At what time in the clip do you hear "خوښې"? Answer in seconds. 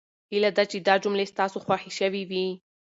1.65-1.91